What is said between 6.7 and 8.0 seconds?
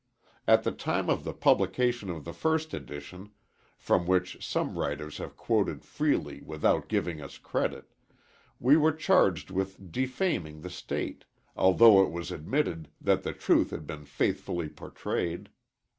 giving us credit),